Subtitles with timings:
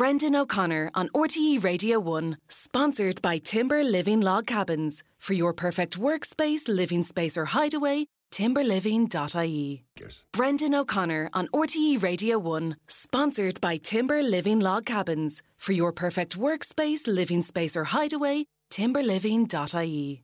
[0.00, 5.02] Brendan O'Connor on RTE Radio 1, sponsored by Timber Living Log Cabins.
[5.18, 9.84] For your perfect workspace, living space, or hideaway, timberliving.ie.
[10.32, 15.42] Brendan O'Connor on RTE Radio 1, sponsored by Timber Living Log Cabins.
[15.58, 20.22] For your perfect workspace, living space, or hideaway, timberliving.ie.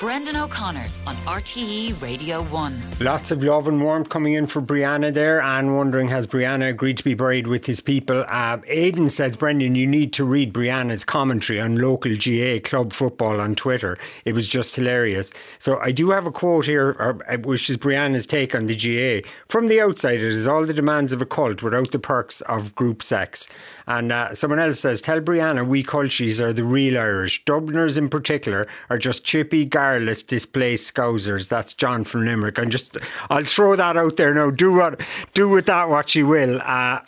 [0.00, 2.82] Brendan O'Connor on RTE Radio 1.
[3.00, 5.42] Lots of love and warmth coming in for Brianna there.
[5.42, 8.24] and wondering, has Brianna agreed to be buried with his people?
[8.28, 13.40] Uh, Aidan says, Brendan, you need to read Brianna's commentary on local GAA club football
[13.40, 13.98] on Twitter.
[14.24, 15.32] It was just hilarious.
[15.58, 16.94] So I do have a quote here,
[17.28, 19.28] uh, which is Brianna's take on the GAA.
[19.48, 22.72] From the outside, it is all the demands of a cult without the perks of
[22.76, 23.48] group sex.
[23.88, 27.44] And uh, someone else says, Tell Brianna we culties are the real Irish.
[27.46, 29.64] Dubliners in particular are just chippy,
[29.96, 31.48] displaced scousers.
[31.48, 32.58] That's John from Limerick.
[32.58, 32.96] And just,
[33.30, 34.50] I'll throw that out there now.
[34.50, 35.00] Do what,
[35.34, 36.60] do with that what you will.
[36.62, 37.00] Uh,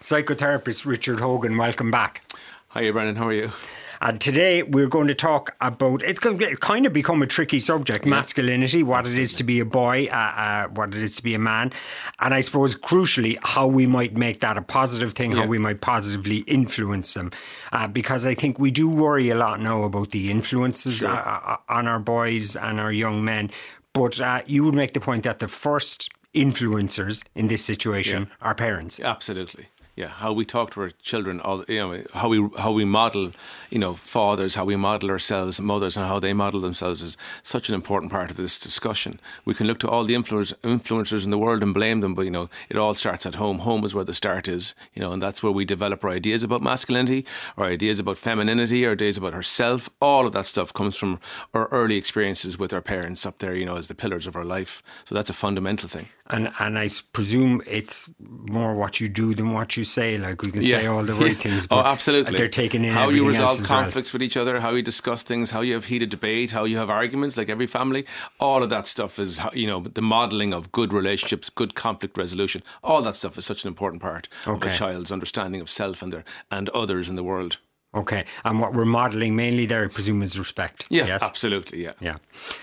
[0.00, 2.22] psychotherapist Richard Hogan, welcome back.
[2.68, 3.16] Hi, Brendan.
[3.16, 3.50] How are you?
[4.00, 7.60] And today we're going to talk about it's going to kind of become a tricky
[7.60, 11.22] subject masculinity, what it is to be a boy, uh, uh, what it is to
[11.22, 11.72] be a man.
[12.20, 15.42] And I suppose crucially, how we might make that a positive thing, yeah.
[15.42, 17.30] how we might positively influence them.
[17.72, 21.10] Uh, because I think we do worry a lot now about the influences sure.
[21.10, 23.50] Uh, uh, on our boys and our young men.
[23.92, 28.46] But uh, you would make the point that the first influencers in this situation yeah.
[28.48, 29.00] are parents.
[29.00, 32.84] Absolutely yeah, how we talk to our children, all you know, how we how we
[32.84, 33.32] model,
[33.70, 37.70] you know, fathers, how we model ourselves, mothers, and how they model themselves is such
[37.70, 39.18] an important part of this discussion.
[39.46, 42.30] We can look to all the influencers in the world and blame them, but you
[42.30, 43.60] know, it all starts at home.
[43.60, 46.42] Home is where the start is, you know, and that's where we develop our ideas
[46.42, 47.24] about masculinity,
[47.56, 49.88] our ideas about femininity, our ideas about herself.
[50.02, 51.20] All of that stuff comes from
[51.54, 54.44] our early experiences with our parents up there, you know, as the pillars of our
[54.44, 54.82] life.
[55.06, 56.10] So that's a fundamental thing.
[56.28, 60.18] And and I presume it's more what you do than what you say.
[60.18, 60.80] Like we can yeah.
[60.80, 62.36] say all the right things, oh, absolutely.
[62.36, 64.18] They're taking in how you resolve conflicts well.
[64.18, 66.90] with each other, how you discuss things, how you have heated debate, how you have
[66.90, 68.06] arguments, like every family.
[68.40, 72.62] All of that stuff is you know the modelling of good relationships, good conflict resolution.
[72.82, 74.68] All that stuff is such an important part okay.
[74.68, 77.58] of a child's understanding of self and their and others in the world.
[77.94, 80.86] Okay, and what we're modelling mainly there, I presume, is respect.
[80.90, 81.22] Yeah, yes?
[81.22, 81.82] absolutely.
[81.84, 82.16] Yeah, yeah.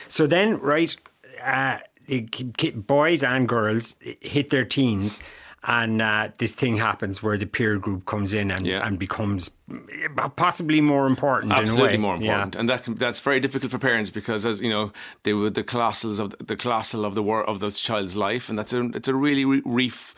[0.08, 0.96] So then, right.
[1.44, 1.80] Uh,
[2.76, 5.22] boys and girls hit their teens
[5.66, 8.86] and uh, this thing happens where the peer group comes in and, yeah.
[8.86, 9.52] and becomes
[10.36, 11.54] possibly more important.
[11.54, 12.60] Absolutely more important, yeah.
[12.60, 14.92] and that that's very difficult for parents because, as you know,
[15.24, 18.50] they were the colossals of the, the colossal of the war of the child's life,
[18.50, 20.16] and that's a it's a really re- reef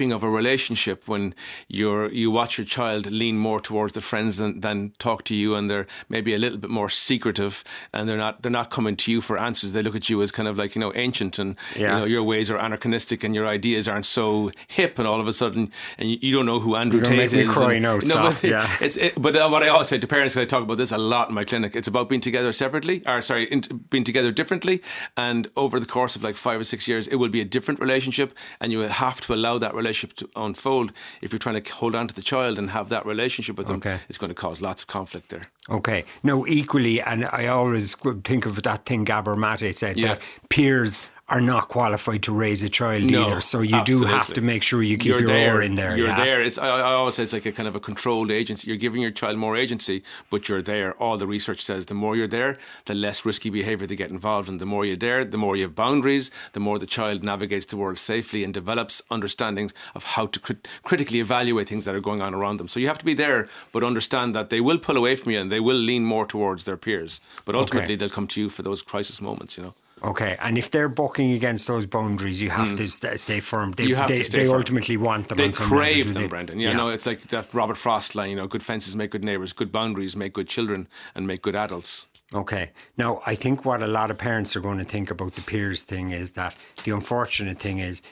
[0.00, 1.34] of a relationship when
[1.68, 5.54] you're you watch your child lean more towards the friends than, than talk to you,
[5.54, 7.62] and they're maybe a little bit more secretive,
[7.92, 9.72] and they're not they're not coming to you for answers.
[9.72, 11.80] They look at you as kind of like you know ancient, and yeah.
[11.94, 15.28] you know your ways are anachronistic, and your ideas aren't so hip, and all of
[15.28, 17.50] a sudden, and you, you don't know who Andrew Tate is.
[17.50, 18.76] Cry and, no, but, yeah.
[18.80, 20.98] it's it, but uh, what I always say to parents, I talk about this a
[20.98, 21.76] lot in my clinic.
[21.76, 24.82] It's about being together separately, or sorry, in, being together differently,
[25.16, 27.80] and over the course of like five or six years, it will be a different
[27.80, 30.92] relationship, and you will have to allow that relationship to unfold.
[31.20, 33.76] If you're trying to hold on to the child and have that relationship with them,
[33.76, 34.00] okay.
[34.08, 35.50] it's going to cause lots of conflict there.
[35.68, 36.04] Okay.
[36.22, 40.14] No, equally, and I always think of that thing Gabor Mate said yeah.
[40.14, 43.40] that peers are not qualified to raise a child no, either.
[43.40, 44.10] So you absolutely.
[44.10, 45.96] do have to make sure you keep you're your there, oar in there.
[45.96, 46.24] You're yeah?
[46.24, 46.42] there.
[46.42, 48.68] It's, I, I, always say it's like a kind of a controlled agency.
[48.68, 50.92] You're giving your child more agency, but you're there.
[50.96, 54.50] All the research says the more you're there, the less risky behaviour they get involved
[54.50, 54.58] in.
[54.58, 57.78] The more you're there, the more you have boundaries, the more the child navigates the
[57.78, 62.20] world safely and develops understanding of how to crit- critically evaluate things that are going
[62.20, 62.68] on around them.
[62.68, 65.40] So you have to be there, but understand that they will pull away from you
[65.40, 67.22] and they will lean more towards their peers.
[67.46, 67.96] But ultimately, okay.
[67.96, 69.74] they'll come to you for those crisis moments, you know.
[70.04, 72.76] Okay, and if they're bucking against those boundaries, you have mm.
[72.76, 73.72] to st- stay firm.
[73.72, 74.56] They, you have they, to stay they firm.
[74.56, 75.38] ultimately want them.
[75.38, 76.58] They crave them, Brendan.
[76.58, 78.30] Yeah, yeah, no, it's like that Robert Frost line.
[78.30, 81.54] You know, good fences make good neighbours, good boundaries make good children, and make good
[81.54, 82.08] adults.
[82.34, 82.70] Okay.
[82.96, 85.82] Now, I think what a lot of parents are going to think about the peers
[85.82, 88.02] thing is that the unfortunate thing is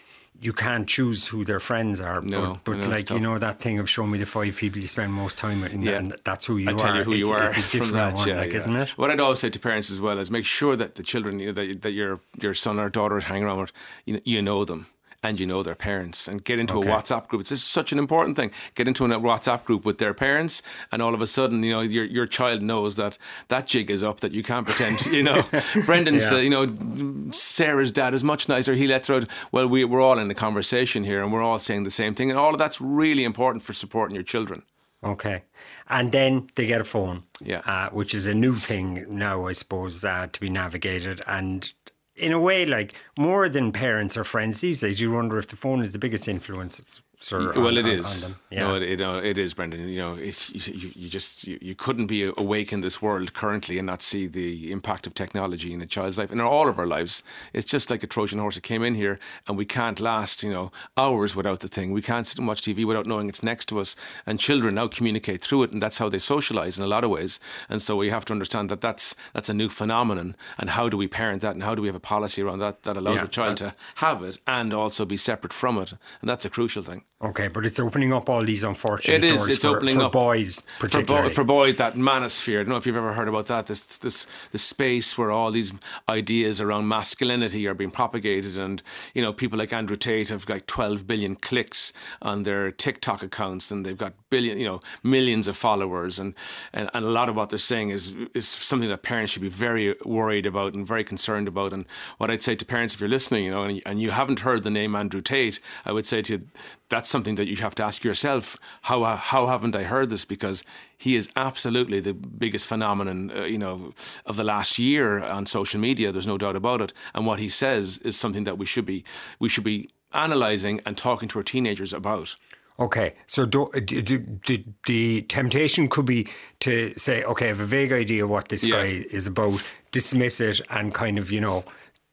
[0.41, 2.21] you can't choose who their friends are.
[2.23, 4.89] No, but, but like you know that thing of show me the five people you
[4.89, 5.99] spend most time with, and, yeah.
[5.99, 6.99] and that's who you I tell are.
[6.99, 8.56] you who it's, you are it's a different that, one, yeah, like, yeah.
[8.56, 8.91] isn't it?
[8.91, 11.47] What I'd always say to parents as well is make sure that the children you
[11.47, 13.73] know, that that your your son or daughter is hanging around with,
[14.06, 14.87] you know, you know them
[15.22, 16.88] and you know their parents and get into okay.
[16.88, 17.43] a WhatsApp group.
[17.43, 18.50] It's such an important thing.
[18.75, 21.81] Get into a WhatsApp group with their parents, and all of a sudden, you know,
[21.81, 23.19] your your child knows that
[23.49, 24.20] that jig is up.
[24.20, 25.00] That you can't pretend.
[25.11, 25.44] You know,
[25.87, 26.38] Brendan's, yeah.
[26.38, 28.75] uh, you know, Sarah's dad is much nicer.
[28.75, 29.28] He lets her out.
[29.50, 32.31] Well, we we're all in a conversation here, and we're all saying the same thing,
[32.31, 34.62] and all of that's really important for supporting your children.
[35.02, 35.43] Okay.
[35.88, 37.25] And then they get a phone.
[37.43, 37.62] Yeah.
[37.64, 41.23] Uh, which is a new thing now, I suppose, uh, to be navigated.
[41.26, 41.73] And
[42.20, 45.56] in a way, like more than parents or friends these days, you wonder if the
[45.56, 47.02] phone is the biggest influence
[47.32, 48.25] Or well, on, it on, is.
[48.25, 48.61] On yeah.
[48.61, 49.87] No, it, it, uh, it is, Brendan.
[49.88, 53.76] You know, it, you, you just you, you, couldn't be awake in this world currently
[53.76, 56.78] and not see the impact of technology in a child's life and in all of
[56.78, 57.22] our lives.
[57.52, 58.56] It's just like a Trojan horse.
[58.56, 61.93] It came in here, and we can't last, you know, hours without the thing.
[61.93, 63.96] We can't sit and watch TV without knowing it's next to us.
[64.25, 67.11] And children now communicate through it, and that's how they socialise in a lot of
[67.11, 67.38] ways.
[67.69, 70.37] And so we have to understand that that's that's a new phenomenon.
[70.58, 71.55] And how do we parent that?
[71.55, 73.25] And how do we have a policy around that that allows yeah.
[73.25, 75.93] a child to have it and also be separate from it?
[76.23, 77.05] And that's a crucial thing.
[77.22, 80.05] Okay, but it's opening up all these unfortunate it is, doors it's for, opening for
[80.05, 81.28] up boys, particularly.
[81.28, 82.61] For, bo- for boys, that manosphere.
[82.61, 83.67] I don't know if you've ever heard about that.
[83.67, 85.75] This this this space where all these
[86.08, 88.82] ideas around masculinity are being propagated, and
[89.12, 93.70] you know people like Andrew Tate have like 12 billion clicks on their TikTok accounts,
[93.70, 96.34] and they've got billion, you know, millions of followers, and,
[96.73, 99.50] and and a lot of what they're saying is is something that parents should be
[99.50, 101.75] very worried about and very concerned about.
[101.75, 101.84] And
[102.16, 104.62] what I'd say to parents, if you're listening, you know, and, and you haven't heard
[104.62, 106.46] the name Andrew Tate, I would say to you
[106.90, 110.25] that's something that you have to ask yourself how how haven't I heard this?
[110.25, 110.65] Because
[110.97, 113.93] he is absolutely the biggest phenomenon uh, you know
[114.27, 116.93] of the last year on social media there's no doubt about it.
[117.15, 119.05] And what he says is something that we should be
[119.39, 122.37] we should be analyzing and talking to our teenagers about.
[122.79, 126.27] Okay, so do, do, do, the temptation could be
[126.61, 128.77] to say, okay, I have a vague idea what this yeah.
[128.77, 131.65] guy is about, dismiss it, and kind of, you know,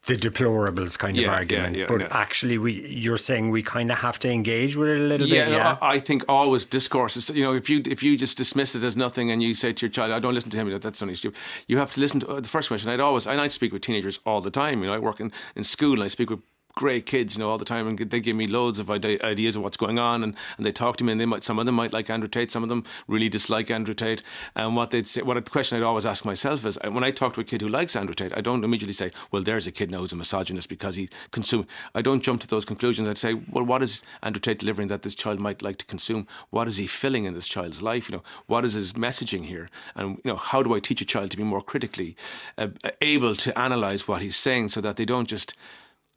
[0.08, 1.76] the deplorables kind yeah, of argument.
[1.76, 5.00] Yeah, yeah, but actually, we you're saying we kind of have to engage with it
[5.00, 5.50] a little bit.
[5.50, 8.74] No, yeah, I think always discourse is You know, if you if you just dismiss
[8.76, 11.02] it as nothing and you say to your child, "I don't listen to him," that's
[11.02, 11.38] only stupid.
[11.68, 12.90] You have to listen to uh, the first question.
[12.90, 14.82] I'd always and I speak with teenagers all the time.
[14.82, 16.40] You know, I work in, in school and I speak with
[16.78, 19.64] great kids, you know, all the time, and they give me loads of ideas of
[19.64, 21.74] what's going on, and, and they talk to me, and they might some of them
[21.74, 24.22] might like Andrew Tate, some of them really dislike Andrew Tate,
[24.56, 27.34] and what they'd say, what the question I'd always ask myself is, when I talk
[27.34, 29.90] to a kid who likes Andrew Tate, I don't immediately say, well, there's a kid
[29.90, 31.66] now who's a misogynist because he consume.
[31.96, 33.08] I don't jump to those conclusions.
[33.08, 36.28] I'd say, well, what is Andrew Tate delivering that this child might like to consume?
[36.52, 38.08] What is he filling in this child's life?
[38.08, 39.68] You know, what is his messaging here?
[39.96, 42.16] And you know, how do I teach a child to be more critically
[42.56, 42.68] uh,
[43.02, 45.56] able to analyze what he's saying so that they don't just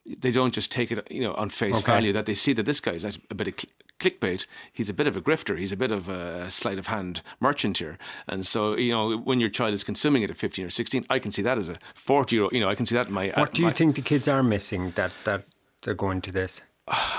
[0.06, 1.92] they don't just take it, you know, on face okay.
[1.92, 2.12] value.
[2.12, 3.54] That they see that this guy's a bit of
[3.98, 4.46] clickbait.
[4.72, 5.58] He's a bit of a grifter.
[5.58, 7.98] He's a bit of a sleight of hand merchant here.
[8.26, 11.18] And so, you know, when your child is consuming it at fifteen or sixteen, I
[11.18, 12.52] can see that as a forty year old.
[12.52, 13.28] You know, I can see that in my.
[13.34, 15.44] What do you my, think the kids are missing that that
[15.82, 16.60] they're going to this?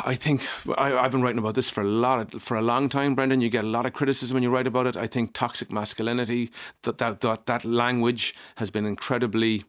[0.03, 0.41] I think
[0.77, 3.39] I, have been writing about this for a lot of, for a long time, Brendan.
[3.39, 4.97] You get a lot of criticism when you write about it.
[4.97, 6.51] I think toxic masculinity,
[6.83, 9.63] that that that, that language has been incredibly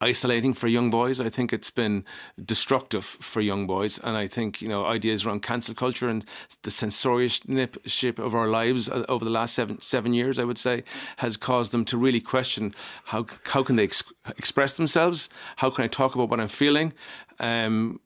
[0.00, 1.20] isolating for young boys.
[1.20, 2.04] I think it's been
[2.44, 3.98] destructive for young boys.
[3.98, 6.24] And I think, you know, ideas around cancel culture and
[6.62, 10.84] the censorship of our lives uh, over the last seven, seven years, I would say,
[11.18, 14.04] has caused them to really question how, how can they ex-
[14.36, 15.28] express themselves?
[15.56, 16.92] How can I talk about what I'm feeling?
[17.38, 18.00] Um,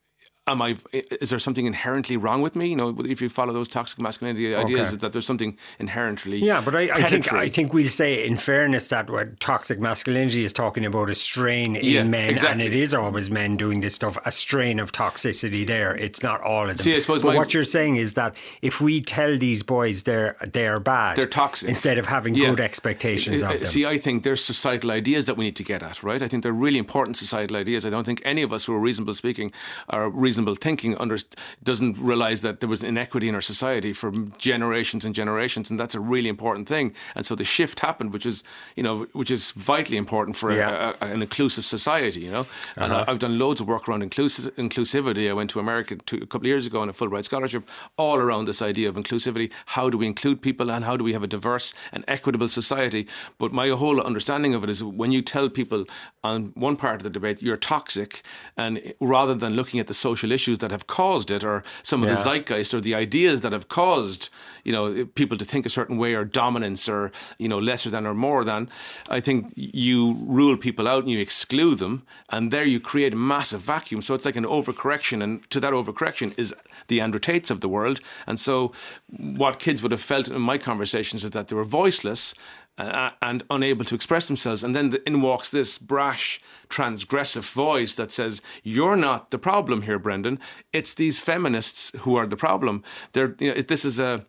[0.50, 0.76] am I?
[0.92, 2.68] Is there something inherently wrong with me?
[2.68, 4.92] You know, if you follow those toxic masculinity ideas, okay.
[4.92, 6.60] is that there's something inherently yeah.
[6.64, 10.52] But I, I think I think we'll say, in fairness, that what toxic masculinity is
[10.52, 12.66] talking about a strain in yeah, men, exactly.
[12.66, 14.18] and it is always men doing this stuff.
[14.24, 15.94] A strain of toxicity there.
[15.96, 16.84] It's not all of them.
[16.84, 20.36] See, I suppose but what you're saying is that if we tell these boys they're
[20.52, 22.50] they're bad, they're toxic, instead of having yeah.
[22.50, 23.64] good expectations of them.
[23.64, 26.02] See, I think there's societal ideas that we need to get at.
[26.02, 26.22] Right?
[26.22, 27.84] I think they're really important societal ideas.
[27.84, 29.52] I don't think any of us who are reasonable speaking
[29.88, 31.18] are reasonable thinking under
[31.62, 35.94] doesn't realize that there was inequity in our society for generations and generations, and that's
[35.94, 36.94] a really important thing.
[37.14, 38.42] And so the shift happened, which is
[38.76, 40.94] you know which is vitally important for yeah.
[41.00, 42.20] a, a, an inclusive society.
[42.20, 42.84] You know, uh-huh.
[42.84, 45.28] and I've done loads of work around inclusive, inclusivity.
[45.28, 48.18] I went to America to, a couple of years ago on a Fulbright scholarship, all
[48.18, 49.52] around this idea of inclusivity.
[49.66, 53.06] How do we include people, and how do we have a diverse and equitable society?
[53.38, 55.84] But my whole understanding of it is when you tell people
[56.22, 58.22] on one part of the debate you're toxic,
[58.56, 59.94] and rather than looking at the
[60.30, 62.14] social issues that have caused it or some of yeah.
[62.14, 64.28] the zeitgeist or the ideas that have caused
[64.64, 68.06] you know people to think a certain way or dominance or you know lesser than
[68.06, 68.68] or more than
[69.08, 73.16] i think you rule people out and you exclude them and there you create a
[73.16, 76.54] massive vacuum so it's like an overcorrection and to that overcorrection is
[76.88, 78.72] the andrew tates of the world and so
[79.18, 82.34] what kids would have felt in my conversations is that they were voiceless
[82.80, 84.64] uh, and unable to express themselves.
[84.64, 89.82] And then the, in walks this brash, transgressive voice that says, "You're not the problem
[89.82, 90.38] here, Brendan.
[90.72, 92.82] It's these feminists who are the problem.
[93.12, 94.26] They're, you know, this is a."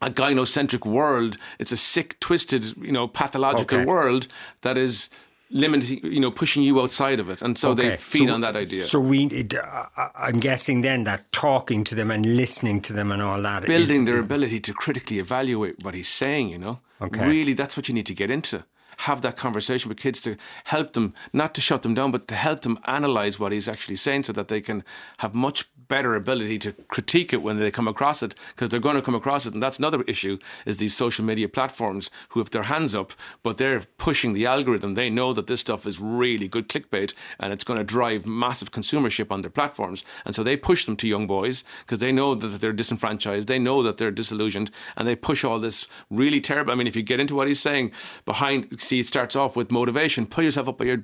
[0.00, 1.38] A gynocentric world.
[1.58, 3.84] It's a sick, twisted, you know, pathological okay.
[3.84, 4.28] world
[4.60, 5.10] that is
[5.50, 7.90] limiting, you know, pushing you outside of it, and so okay.
[7.90, 8.84] they feed so, on that idea.
[8.84, 13.22] So we, uh, I'm guessing then that talking to them and listening to them and
[13.22, 17.26] all that, building is, their ability to critically evaluate what he's saying, you know, okay.
[17.26, 18.64] really, that's what you need to get into.
[18.98, 22.34] Have that conversation with kids to help them, not to shut them down, but to
[22.34, 24.84] help them analyze what he's actually saying so that they can
[25.18, 28.96] have much better ability to critique it when they come across it because they're going
[28.96, 29.54] to come across it.
[29.54, 33.12] And that's another issue is these social media platforms who have their hands up
[33.42, 34.94] but they're pushing the algorithm.
[34.94, 38.70] They know that this stuff is really good clickbait and it's going to drive massive
[38.70, 40.04] consumership on their platforms.
[40.26, 43.58] And so they push them to young boys because they know that they're disenfranchised they
[43.58, 47.02] know that they're disillusioned and they push all this really terrible I mean if you
[47.02, 47.92] get into what he's saying
[48.24, 51.00] behind see it starts off with motivation pull yourself up by your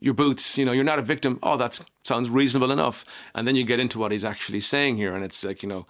[0.00, 1.38] your boots, you know, you're not a victim.
[1.42, 3.04] Oh, that sounds reasonable enough.
[3.34, 5.86] And then you get into what he's actually saying here, and it's like, you know,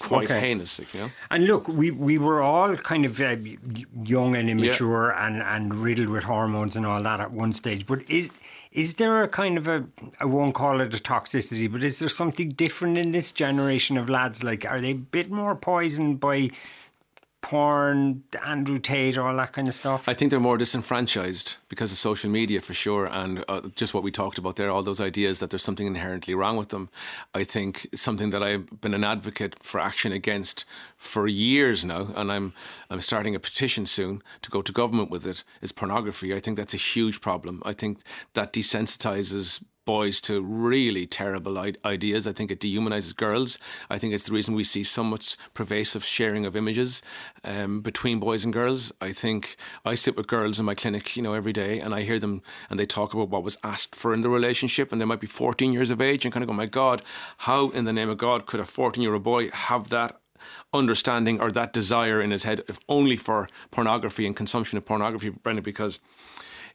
[0.00, 0.40] quite okay.
[0.40, 1.10] heinous, you know.
[1.30, 3.36] And look, we we were all kind of uh,
[4.02, 5.26] young and immature yeah.
[5.26, 7.86] and, and riddled with hormones and all that at one stage.
[7.86, 8.30] But is
[8.72, 9.84] is there a kind of a
[10.20, 14.08] I won't call it a toxicity, but is there something different in this generation of
[14.08, 14.42] lads?
[14.42, 16.50] Like, are they a bit more poisoned by
[17.44, 20.08] porn, Andrew Tate, all that kind of stuff?
[20.08, 24.02] I think they're more disenfranchised because of social media for sure, and uh, just what
[24.02, 26.88] we talked about there, all those ideas that there's something inherently wrong with them.
[27.34, 30.64] I think something that I've been an advocate for action against
[30.96, 32.54] for years now, and I'm
[32.88, 35.44] I'm starting a petition soon to go to government with it.
[35.60, 36.34] Is pornography?
[36.34, 37.62] I think that's a huge problem.
[37.66, 37.98] I think
[38.32, 42.26] that desensitizes boys to really terrible ideas.
[42.26, 43.58] I think it dehumanizes girls.
[43.90, 47.02] I think it's the reason we see so much pervasive sharing of images
[47.44, 48.92] um, between boys and girls.
[49.00, 52.02] I think I sit with girls in my clinic, you know, every day, and I
[52.02, 55.04] hear them and they talk about what was asked for in the relationship, and they
[55.04, 57.02] might be 14 years of age, and kind of go, "My God,
[57.38, 60.20] how in the name of God could a 14 year old boy have that?"
[60.74, 65.30] understanding or that desire in his head if only for pornography and consumption of pornography,
[65.30, 66.00] Brendan, because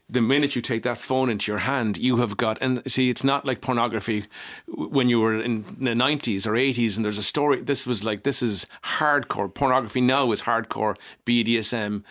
[0.10, 3.24] the minute you take that phone into your hand, you have got, and see, it's
[3.24, 4.26] not like pornography
[4.68, 7.62] when you were in the 90s or 80s and there's a story.
[7.62, 9.54] This was like, this is hardcore.
[9.54, 12.04] Pornography now is hardcore BDSM,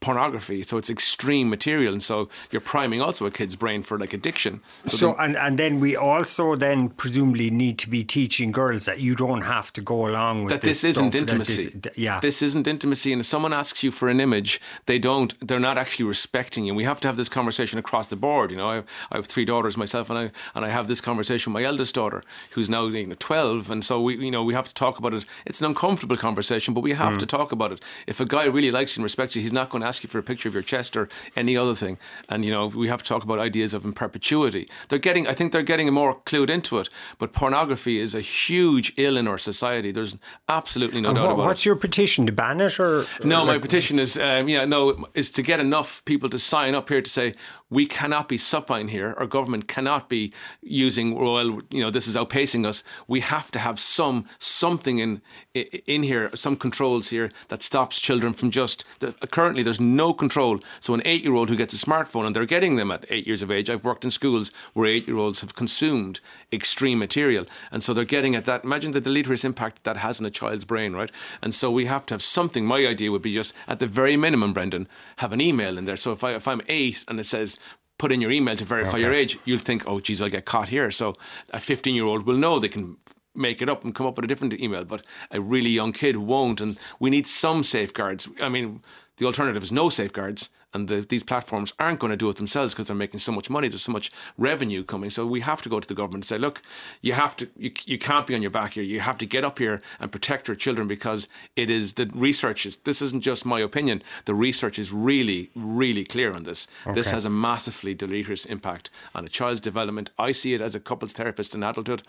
[0.00, 4.12] pornography so it's extreme material and so you're priming also a kid's brain for like
[4.12, 4.60] addiction.
[4.86, 9.00] So, so and, and then we also then presumably need to be teaching girls that
[9.00, 11.70] you don't have to go along with that this, this isn't intimacy.
[11.74, 12.20] this, yeah.
[12.20, 15.78] This isn't intimacy and if someone asks you for an image they don't they're not
[15.78, 16.74] actually respecting you.
[16.74, 18.68] We have to have this conversation across the board you know?
[18.68, 21.62] I have, I have three daughters myself and I and I have this conversation with
[21.62, 24.68] my eldest daughter who's now you know, 12 and so we you know we have
[24.68, 25.24] to talk about it.
[25.44, 27.18] It's an uncomfortable conversation but we have mm.
[27.18, 27.82] to talk about it.
[28.06, 30.08] If a guy really likes you and respects you he's not going to ask you
[30.08, 31.98] for a picture of your chest or any other thing.
[32.28, 34.68] And you know, we have to talk about ideas of in perpetuity.
[34.88, 36.88] They're getting, I think, they're getting more clued into it.
[37.18, 39.90] But pornography is a huge ill in our society.
[39.92, 40.16] There's
[40.48, 41.48] absolutely no and doubt what, about what's it.
[41.48, 43.44] What's your petition to ban it, or, or no?
[43.44, 46.88] Like, my petition is, um, yeah, no, is to get enough people to sign up
[46.88, 47.34] here to say
[47.70, 49.14] we cannot be supine here.
[49.18, 50.32] Our government cannot be
[50.62, 52.82] using well, you know, this is outpacing us.
[53.06, 55.22] We have to have some something in
[55.54, 58.84] in here, some controls here that stops children from just.
[59.30, 60.60] Currently, there's no control.
[60.80, 63.50] So an eight-year-old who gets a smartphone and they're getting them at eight years of
[63.50, 63.68] age.
[63.68, 66.20] I've worked in schools where eight-year-olds have consumed
[66.52, 68.64] extreme material, and so they're getting at that.
[68.64, 71.10] Imagine the deleterious impact that has on a child's brain, right?
[71.42, 72.64] And so we have to have something.
[72.64, 75.96] My idea would be just at the very minimum, Brendan, have an email in there.
[75.96, 77.57] So if I if I'm eight and it says
[77.98, 79.00] put in your email to verify okay.
[79.00, 80.90] your age, you'll think, oh, geez, I'll get caught here.
[80.90, 81.14] So
[81.52, 82.96] a 15 year old will know they can
[83.34, 86.16] make it up and come up with a different email, but a really young kid
[86.16, 86.60] won't.
[86.60, 88.28] And we need some safeguards.
[88.40, 88.82] I mean,
[89.18, 92.74] the alternative is no safeguards and the, these platforms aren't going to do it themselves
[92.74, 93.68] because they're making so much money.
[93.68, 95.10] There's so much revenue coming.
[95.10, 96.62] So we have to go to the government and say, look,
[97.00, 98.82] you have to, you, you can't be on your back here.
[98.82, 102.66] You have to get up here and protect our children because it is the research
[102.66, 102.76] is.
[102.76, 104.02] This isn't just my opinion.
[104.26, 106.68] The research is really, really clear on this.
[106.86, 106.94] Okay.
[106.94, 110.10] This has a massively deleterious impact on a child's development.
[110.18, 112.02] I see it as a couples therapist in adulthood.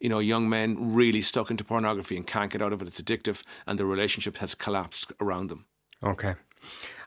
[0.00, 2.88] You know, young men really stuck into pornography and can't get out of it.
[2.88, 5.66] It's addictive, and the relationship has collapsed around them.
[6.02, 6.34] Okay.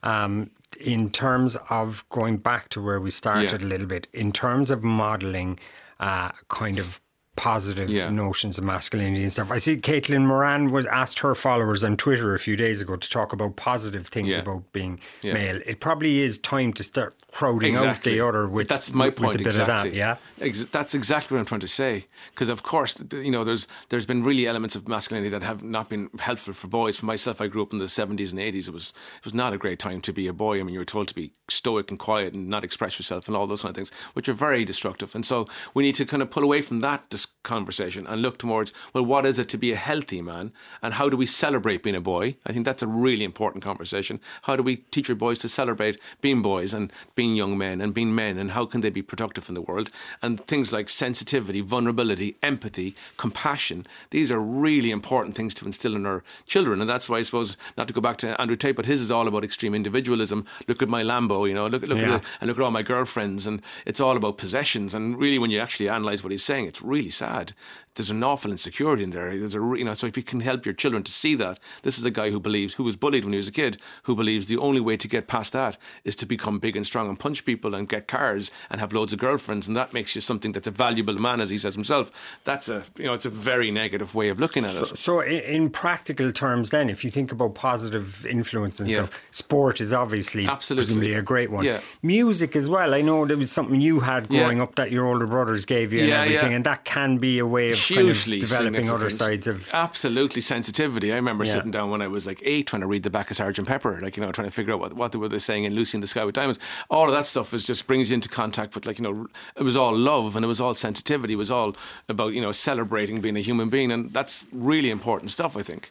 [0.04, 3.68] Um, in terms of going back to where we started yeah.
[3.68, 5.60] a little bit, in terms of modelling
[6.00, 7.02] uh, kind of
[7.40, 8.10] positive yeah.
[8.10, 9.50] notions of masculinity and stuff.
[9.50, 13.10] I see Caitlin Moran was asked her followers on Twitter a few days ago to
[13.10, 14.42] talk about positive things yeah.
[14.42, 15.34] about being yeah.
[15.34, 15.62] male.
[15.66, 18.12] It probably is time to start crowding exactly.
[18.12, 19.92] out the other with that's my with, point with exactly.
[19.92, 22.08] That, yeah, Ex- that's exactly what I'm trying to say.
[22.32, 25.88] Because of course, you know, there's there's been really elements of masculinity that have not
[25.88, 26.98] been helpful for boys.
[26.98, 28.68] For myself, I grew up in the 70s and 80s.
[28.68, 30.60] It was it was not a great time to be a boy.
[30.60, 33.38] I mean, you were told to be stoic and quiet and not express yourself and
[33.38, 35.16] all those kind of things, which are very destructive.
[35.16, 38.38] And so we need to kind of pull away from that discussion conversation and look
[38.38, 40.52] towards, well, what is it to be a healthy man?
[40.82, 42.36] And how do we celebrate being a boy?
[42.46, 44.20] I think that's a really important conversation.
[44.44, 47.94] How do we teach our boys to celebrate being boys and being young men and
[47.94, 48.38] being men?
[48.38, 49.90] And how can they be productive in the world?
[50.22, 56.06] And things like sensitivity, vulnerability, empathy, compassion, these are really important things to instill in
[56.06, 56.82] our children.
[56.82, 59.12] And that's why I suppose, not to go back to Andrew Tate, but his is
[59.12, 60.46] all about extreme individualism.
[60.68, 62.16] Look at my Lambo, you know, look, look yeah.
[62.16, 63.48] at and look at all my girlfriends.
[63.48, 64.94] And it's all about possessions.
[64.94, 67.54] And really, when you actually analyse what he's saying, it's really sad
[68.00, 69.38] there's an awful insecurity in there.
[69.38, 72.00] There's a, you know, so if you can help your children to see that, this
[72.00, 74.48] is a guy who believes, who was bullied when he was a kid, who believes
[74.48, 77.44] the only way to get past that is to become big and strong and punch
[77.44, 80.68] people and get cars and have loads of girlfriends, and that makes you something that's
[80.68, 82.40] a valuable man, as he says himself.
[82.46, 84.88] That's a, you know, it's a very negative way of looking at it.
[84.88, 89.06] So, so in practical terms, then, if you think about positive influence and yeah.
[89.06, 90.86] stuff, sport is obviously Absolutely.
[90.86, 91.66] presumably a great one.
[91.66, 91.82] Yeah.
[92.02, 92.94] Music as well.
[92.94, 94.64] I know there was something you had growing yeah.
[94.64, 97.72] up that your older brothers gave you and everything, and that can be a way
[97.72, 101.12] of hugely kind of developing other sides of absolutely sensitivity.
[101.12, 101.54] I remember yeah.
[101.54, 104.00] sitting down when I was like eight, trying to read the back of Sergeant Pepper,
[104.02, 106.02] like you know, trying to figure out what what they were saying in Lucy in
[106.02, 106.60] the Sky with Diamonds.
[106.90, 109.64] All of that stuff is just brings you into contact with like you know, it
[109.64, 111.34] was all love and it was all sensitivity.
[111.34, 111.76] It was all
[112.08, 115.58] about you know celebrating being a human being, and that's really important stuff.
[115.58, 115.90] I think.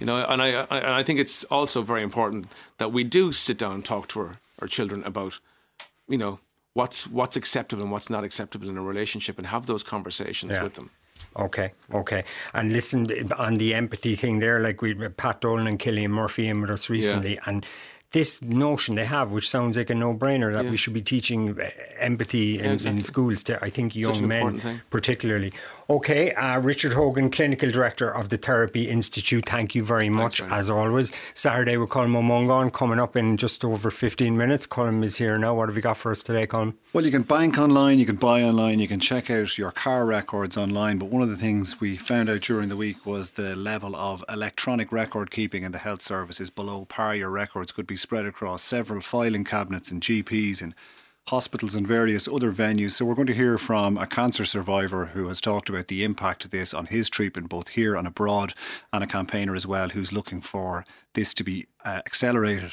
[0.00, 2.48] You know, and I, I, I think it's also very important
[2.78, 5.38] that we do sit down and talk to our, our children about,
[6.08, 6.40] you know,
[6.72, 10.62] what's what's acceptable and what's not acceptable in a relationship and have those conversations yeah.
[10.62, 10.90] with them.
[11.36, 12.24] Okay, okay.
[12.52, 16.60] And listen, on the empathy thing there, like we Pat Dolan and Cillian Murphy in
[16.60, 17.40] with us recently, yeah.
[17.46, 17.66] and
[18.12, 20.70] this notion they have, which sounds like a no-brainer, that yeah.
[20.70, 21.58] we should be teaching
[21.98, 22.98] empathy in, exactly.
[22.98, 25.52] in schools to, I think, young men particularly.
[25.90, 30.54] Okay, uh, Richard Hogan, Clinical Director of the Therapy Institute, thank you very much, Thanks,
[30.54, 31.12] as always.
[31.34, 34.66] Saturday with Colm Ó Mongáin coming up in just over 15 minutes.
[34.66, 35.54] Colm is here now.
[35.54, 36.72] What have you got for us today, Colm?
[36.94, 40.06] Well, you can bank online, you can buy online, you can check out your car
[40.06, 40.96] records online.
[40.96, 44.24] But one of the things we found out during the week was the level of
[44.30, 47.14] electronic record keeping in the health service is below par.
[47.14, 50.74] Your records could be spread across several filing cabinets and GPs and
[51.28, 52.92] hospitals and various other venues.
[52.92, 56.44] So we're going to hear from a cancer survivor who has talked about the impact
[56.44, 58.52] of this on his treatment, both here and abroad,
[58.92, 62.72] and a campaigner as well who's looking for this to be uh, accelerated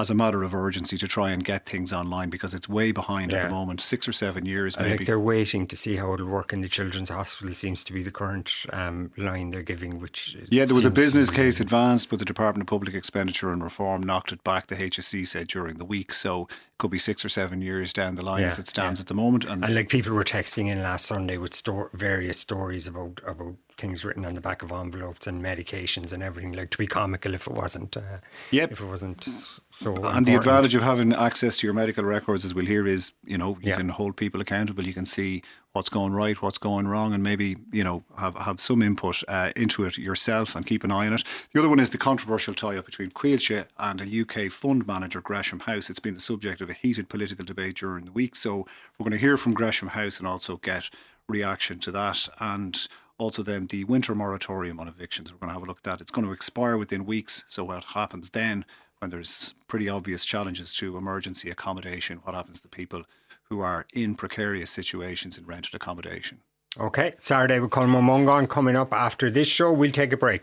[0.00, 3.30] as a matter of urgency to try and get things online because it's way behind
[3.30, 3.38] yeah.
[3.38, 4.76] at the moment, six or seven years.
[4.76, 7.54] I think they're waiting to see how it'll work in the children's hospital.
[7.54, 10.00] Seems to be the current um, line they're giving.
[10.00, 13.62] Which yeah, there was a business case advanced, but the Department of Public Expenditure and
[13.62, 14.68] Reform knocked it back.
[14.68, 18.14] The HSE said during the week, so it could be six or seven years down
[18.14, 19.02] the line yeah, as it stands yeah.
[19.02, 19.44] at the moment.
[19.44, 23.56] And, and, like people were texting in last Sunday with sto- various stories about about
[23.80, 26.52] things written on the back of envelopes and medications and everything.
[26.52, 27.96] Like to be comical if it wasn't.
[27.96, 28.18] Uh,
[28.50, 28.70] yep.
[28.72, 29.24] If it wasn't.
[29.24, 30.26] So and important.
[30.26, 33.56] the advantage of having access to your medical records, as we'll hear, is you know
[33.62, 33.76] you yeah.
[33.76, 34.84] can hold people accountable.
[34.84, 38.60] You can see what's going right, what's going wrong, and maybe you know have have
[38.60, 41.24] some input uh, into it yourself and keep an eye on it.
[41.52, 45.60] The other one is the controversial tie-up between Coillte and a UK fund manager, Gresham
[45.60, 45.88] House.
[45.88, 48.66] It's been the subject of a heated political debate during the week, so
[48.98, 50.90] we're going to hear from Gresham House and also get
[51.28, 52.88] reaction to that and.
[53.20, 55.30] Also, then the winter moratorium on evictions.
[55.30, 56.00] We're going to have a look at that.
[56.00, 57.44] It's going to expire within weeks.
[57.48, 58.64] So, what happens then
[58.98, 62.20] when there's pretty obvious challenges to emergency accommodation?
[62.24, 63.04] What happens to people
[63.50, 66.38] who are in precarious situations in rented accommodation.
[66.78, 69.72] Okay, Saturday with Colm Ó Mongáin coming up after this show.
[69.72, 70.38] We'll take a break.